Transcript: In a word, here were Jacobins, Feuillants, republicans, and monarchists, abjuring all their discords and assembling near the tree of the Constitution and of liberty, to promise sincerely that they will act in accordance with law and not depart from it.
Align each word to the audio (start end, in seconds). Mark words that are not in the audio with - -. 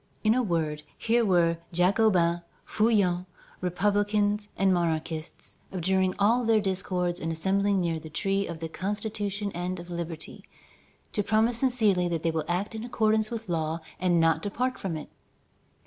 In 0.23 0.33
a 0.33 0.41
word, 0.41 0.81
here 0.97 1.23
were 1.23 1.59
Jacobins, 1.71 2.39
Feuillants, 2.65 3.27
republicans, 3.61 4.49
and 4.57 4.73
monarchists, 4.73 5.59
abjuring 5.71 6.15
all 6.17 6.43
their 6.43 6.59
discords 6.59 7.19
and 7.19 7.31
assembling 7.31 7.79
near 7.79 7.99
the 7.99 8.09
tree 8.09 8.47
of 8.47 8.61
the 8.61 8.67
Constitution 8.67 9.51
and 9.53 9.79
of 9.79 9.91
liberty, 9.91 10.43
to 11.13 11.21
promise 11.21 11.59
sincerely 11.59 12.07
that 12.07 12.23
they 12.23 12.31
will 12.31 12.45
act 12.47 12.73
in 12.73 12.83
accordance 12.83 13.29
with 13.29 13.47
law 13.47 13.79
and 13.99 14.19
not 14.19 14.41
depart 14.41 14.79
from 14.79 14.97
it. 14.97 15.09